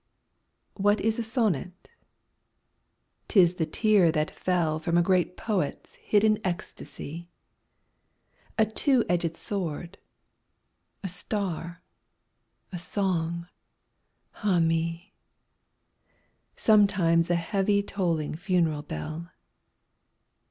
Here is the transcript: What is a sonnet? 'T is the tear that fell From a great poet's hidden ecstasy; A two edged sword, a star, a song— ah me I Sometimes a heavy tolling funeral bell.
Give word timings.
What 0.73 0.99
is 0.99 1.19
a 1.19 1.23
sonnet? 1.23 1.91
'T 3.27 3.39
is 3.39 3.53
the 3.57 3.67
tear 3.67 4.11
that 4.11 4.31
fell 4.31 4.79
From 4.79 4.97
a 4.97 5.03
great 5.03 5.37
poet's 5.37 5.93
hidden 5.93 6.39
ecstasy; 6.43 7.29
A 8.57 8.65
two 8.65 9.05
edged 9.07 9.37
sword, 9.37 9.99
a 11.03 11.07
star, 11.07 11.83
a 12.71 12.79
song— 12.79 13.45
ah 14.43 14.59
me 14.59 15.13
I 15.15 16.11
Sometimes 16.55 17.29
a 17.29 17.35
heavy 17.35 17.83
tolling 17.83 18.33
funeral 18.33 18.81
bell. 18.81 19.29